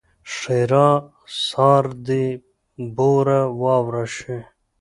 [0.35, 0.89] ښېرا؛
[1.47, 2.25] سار دې
[2.95, 4.37] بوره وراره شي!